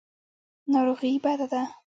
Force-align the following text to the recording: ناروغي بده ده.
ناروغي 0.71 1.13
بده 1.23 1.45
ده. 1.53 1.61